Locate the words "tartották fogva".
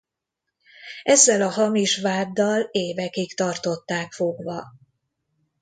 3.35-4.65